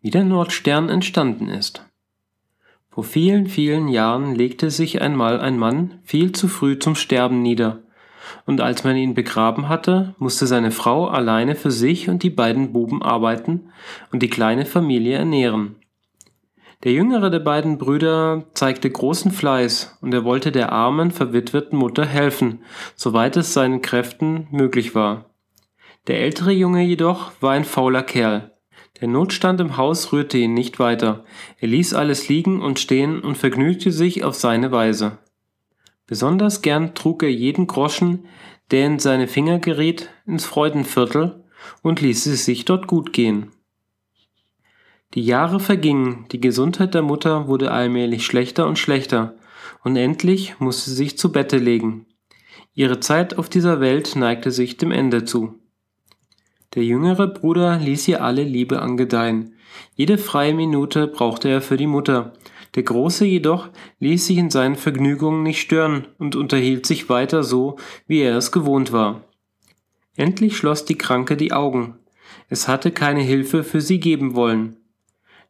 [0.00, 1.84] wie der Nordstern entstanden ist.
[2.88, 7.82] Vor vielen, vielen Jahren legte sich einmal ein Mann viel zu früh zum Sterben nieder,
[8.46, 12.72] und als man ihn begraben hatte, musste seine Frau alleine für sich und die beiden
[12.72, 13.70] Buben arbeiten
[14.12, 15.76] und die kleine Familie ernähren.
[16.82, 22.06] Der jüngere der beiden Brüder zeigte großen Fleiß und er wollte der armen, verwitweten Mutter
[22.06, 22.64] helfen,
[22.96, 25.26] soweit es seinen Kräften möglich war.
[26.06, 28.52] Der ältere Junge jedoch war ein fauler Kerl.
[29.00, 31.24] Der Notstand im Haus rührte ihn nicht weiter.
[31.58, 35.18] Er ließ alles liegen und stehen und vergnügte sich auf seine Weise.
[36.06, 38.26] Besonders gern trug er jeden Groschen,
[38.70, 41.44] der in seine Finger geriet, ins Freudenviertel
[41.82, 43.52] und ließ es sich dort gut gehen.
[45.14, 49.34] Die Jahre vergingen, die Gesundheit der Mutter wurde allmählich schlechter und schlechter,
[49.82, 52.06] und endlich musste sie sich zu Bette legen.
[52.74, 55.59] Ihre Zeit auf dieser Welt neigte sich dem Ende zu.
[56.74, 59.56] Der jüngere Bruder ließ ihr alle Liebe angedeihen.
[59.96, 62.32] Jede freie Minute brauchte er für die Mutter.
[62.76, 63.68] Der Große jedoch
[63.98, 67.76] ließ sich in seinen Vergnügungen nicht stören und unterhielt sich weiter so,
[68.06, 69.24] wie er es gewohnt war.
[70.16, 71.96] Endlich schloss die Kranke die Augen.
[72.48, 74.76] Es hatte keine Hilfe für sie geben wollen.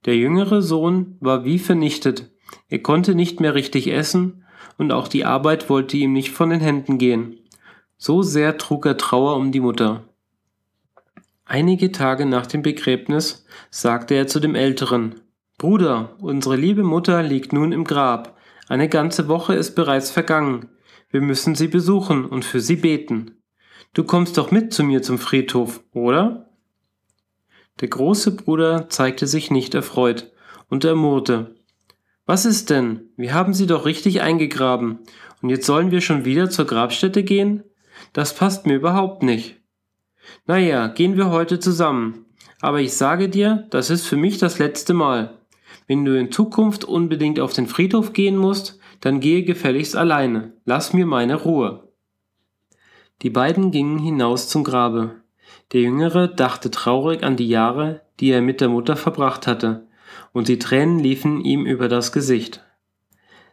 [0.07, 2.31] Der jüngere Sohn war wie vernichtet.
[2.71, 4.45] Er konnte nicht mehr richtig essen
[4.79, 7.39] und auch die Arbeit wollte ihm nicht von den Händen gehen.
[7.99, 10.05] So sehr trug er Trauer um die Mutter.
[11.53, 15.17] Einige Tage nach dem Begräbnis sagte er zu dem Älteren,
[15.59, 18.39] Bruder, unsere liebe Mutter liegt nun im Grab.
[18.69, 20.69] Eine ganze Woche ist bereits vergangen.
[21.11, 23.43] Wir müssen sie besuchen und für sie beten.
[23.95, 26.49] Du kommst doch mit zu mir zum Friedhof, oder?
[27.81, 30.31] Der große Bruder zeigte sich nicht erfreut,
[30.69, 31.57] und er murrte.
[32.27, 33.11] Was ist denn?
[33.17, 35.01] Wir haben sie doch richtig eingegraben,
[35.43, 37.65] und jetzt sollen wir schon wieder zur Grabstätte gehen?
[38.13, 39.60] Das passt mir überhaupt nicht.
[40.47, 42.27] Naja, gehen wir heute zusammen.
[42.61, 45.39] Aber ich sage dir, das ist für mich das letzte Mal.
[45.87, 50.53] Wenn du in Zukunft unbedingt auf den Friedhof gehen musst, dann gehe gefälligst alleine.
[50.65, 51.89] Lass mir meine Ruhe.
[53.23, 55.17] Die beiden gingen hinaus zum Grabe.
[55.73, 59.87] Der Jüngere dachte traurig an die Jahre, die er mit der Mutter verbracht hatte,
[60.33, 62.65] und die Tränen liefen ihm über das Gesicht.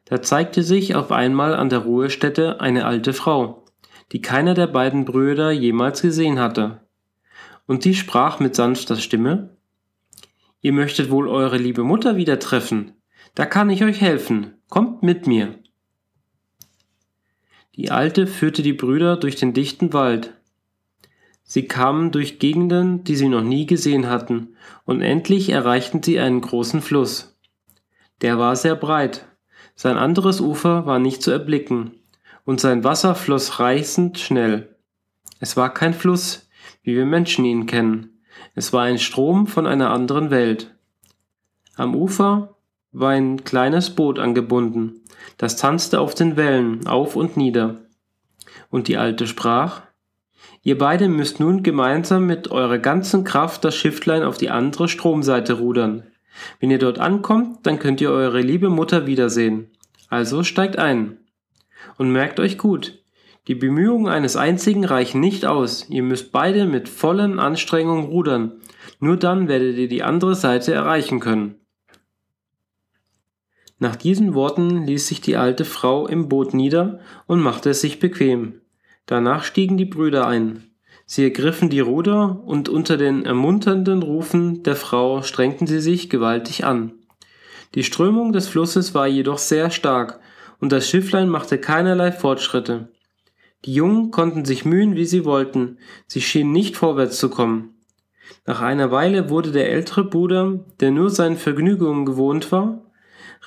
[0.06, 3.66] Da zeigte sich auf einmal an der Ruhestätte eine alte Frau,
[4.12, 6.82] die keiner der beiden Brüder jemals gesehen hatte.
[7.66, 9.58] Und sie sprach mit sanfter Stimme
[10.62, 12.94] Ihr möchtet wohl eure liebe Mutter wieder treffen.
[13.36, 14.56] Da kann ich euch helfen.
[14.70, 15.60] Kommt mit mir.
[17.76, 20.38] Die Alte führte die Brüder durch den dichten Wald,
[21.50, 26.42] Sie kamen durch Gegenden, die sie noch nie gesehen hatten, und endlich erreichten sie einen
[26.42, 27.40] großen Fluss.
[28.22, 29.26] Der war sehr breit,
[29.74, 31.92] sein anderes Ufer war nicht zu erblicken,
[32.48, 34.74] und sein Wasser floss reißend schnell.
[35.42, 36.48] Es war kein Fluss,
[36.82, 38.22] wie wir Menschen ihn kennen,
[38.56, 40.74] es war ein Strom von einer anderen Welt.
[41.76, 42.56] Am Ufer
[42.94, 45.02] war ein kleines Boot angebunden,
[45.38, 47.82] das tanzte auf den Wellen auf und nieder.
[48.70, 49.82] Und die Alte sprach,
[50.64, 55.54] Ihr beide müsst nun gemeinsam mit eurer ganzen Kraft das Schifflein auf die andere Stromseite
[55.54, 56.04] rudern.
[56.62, 59.70] Wenn ihr dort ankommt, dann könnt ihr eure liebe Mutter wiedersehen.
[60.10, 61.18] Also steigt ein.
[61.98, 63.00] Und merkt euch gut,
[63.48, 65.90] die Bemühungen eines einzigen reichen nicht aus.
[65.90, 68.54] Ihr müsst beide mit vollen Anstrengungen rudern.
[69.00, 71.56] Nur dann werdet ihr die andere Seite erreichen können.
[73.80, 78.00] Nach diesen Worten ließ sich die alte Frau im Boot nieder und machte es sich
[78.00, 78.62] bequem.
[79.06, 80.64] Danach stiegen die Brüder ein.
[81.06, 86.66] Sie ergriffen die Ruder und unter den ermunternden Rufen der Frau strengten sie sich gewaltig
[86.66, 86.92] an.
[87.76, 90.20] Die Strömung des Flusses war jedoch sehr stark
[90.60, 92.92] und das Schifflein machte keinerlei Fortschritte.
[93.66, 97.76] Die Jungen konnten sich mühen, wie sie wollten, sie schienen nicht vorwärts zu kommen.
[98.46, 102.92] Nach einer Weile wurde der ältere Bruder, der nur seinen Vergnügungen gewohnt war,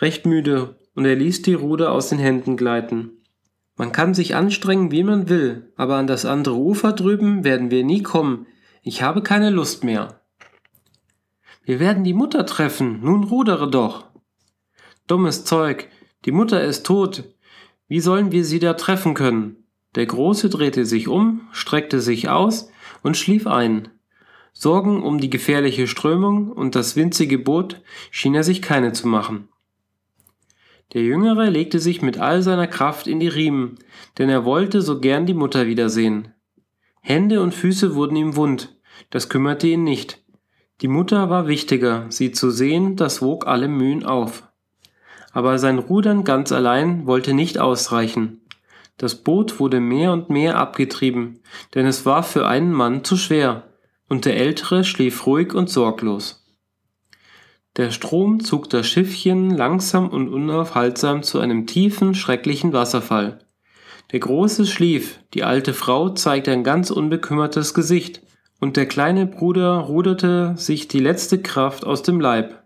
[0.01, 3.13] recht müde und er ließ die Ruder aus den Händen gleiten.
[3.77, 7.85] Man kann sich anstrengen, wie man will, aber an das andere Ufer drüben werden wir
[7.85, 8.47] nie kommen.
[8.83, 10.21] Ich habe keine Lust mehr.
[11.65, 14.11] Wir werden die Mutter treffen, nun rudere doch.
[15.07, 15.89] Dummes Zeug,
[16.25, 17.25] die Mutter ist tot.
[17.89, 19.65] Wie sollen wir sie da treffen können?
[19.95, 22.71] Der Große drehte sich um, streckte sich aus
[23.03, 23.89] und schlief ein.
[24.53, 27.81] Sorgen um die gefährliche Strömung und das winzige Boot
[28.11, 29.49] schien er sich keine zu machen.
[30.93, 33.79] Der Jüngere legte sich mit all seiner Kraft in die Riemen,
[34.19, 36.35] denn er wollte so gern die Mutter wiedersehen.
[37.01, 38.77] Hände und Füße wurden ihm wund,
[39.09, 40.23] das kümmerte ihn nicht.
[40.81, 44.50] Die Mutter war wichtiger, sie zu sehen, das wog alle Mühen auf.
[45.33, 48.41] Aber sein Rudern ganz allein wollte nicht ausreichen.
[48.97, 51.41] Das Boot wurde mehr und mehr abgetrieben,
[51.75, 53.65] denn es war für einen Mann zu schwer,
[54.09, 56.41] und der Ältere schlief ruhig und sorglos.
[57.77, 63.39] Der Strom zog das Schiffchen langsam und unaufhaltsam zu einem tiefen, schrecklichen Wasserfall.
[64.13, 68.23] Der Große schlief, die alte Frau zeigte ein ganz unbekümmertes Gesicht,
[68.59, 72.60] und der kleine Bruder ruderte sich die letzte Kraft aus dem Leib.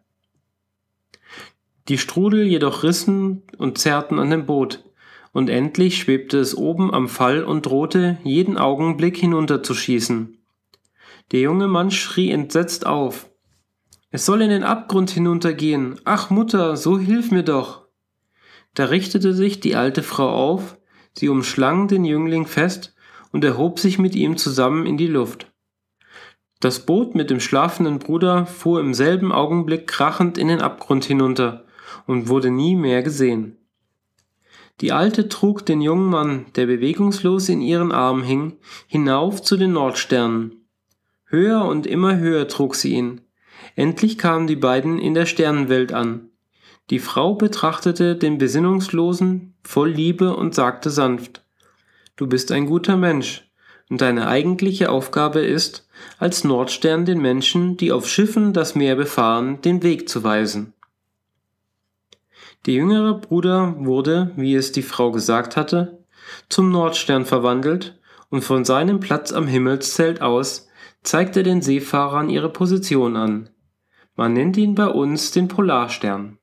[1.89, 4.85] Die Strudel jedoch rissen und zerrten an dem Boot,
[5.33, 10.39] und endlich schwebte es oben am Fall und drohte, jeden Augenblick hinunterzuschießen.
[11.33, 13.29] Der junge Mann schrie entsetzt auf.
[14.11, 16.01] Es soll in den Abgrund hinuntergehen.
[16.05, 17.87] Ach Mutter, so hilf mir doch.
[18.73, 20.79] Da richtete sich die alte Frau auf,
[21.13, 22.95] sie umschlang den Jüngling fest
[23.33, 25.53] und erhob sich mit ihm zusammen in die Luft.
[26.61, 31.64] Das Boot mit dem schlafenden Bruder fuhr im selben Augenblick krachend in den Abgrund hinunter
[32.07, 33.57] und wurde nie mehr gesehen.
[34.81, 39.73] Die Alte trug den jungen Mann, der bewegungslos in ihren Armen hing, hinauf zu den
[39.73, 40.67] Nordsternen.
[41.27, 43.21] Höher und immer höher trug sie ihn.
[43.77, 46.29] Endlich kamen die beiden in der Sternenwelt an.
[46.91, 51.43] Die Frau betrachtete den Besinnungslosen voll Liebe und sagte sanft
[52.17, 53.51] Du bist ein guter Mensch,
[53.91, 55.89] und deine eigentliche Aufgabe ist,
[56.19, 60.75] als Nordstern den Menschen, die auf Schiffen das Meer befahren, den Weg zu weisen.
[62.67, 66.05] Der jüngere Bruder wurde, wie es die Frau gesagt hatte,
[66.49, 68.01] zum Nordstern verwandelt
[68.31, 70.69] und von seinem Platz am Himmelszelt aus
[71.03, 73.51] zeigte den Seefahrern ihre Position an.
[74.17, 76.39] Man nennt ihn bei uns den Polarstern.